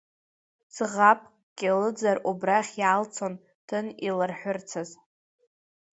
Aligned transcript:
Ӡӷабкгьы 0.73 1.71
лыӡар 1.79 2.17
убрахь 2.29 2.73
иаалцалон, 2.81 3.35
ҭын 3.67 3.85
илырҳәырцаз… 4.07 4.89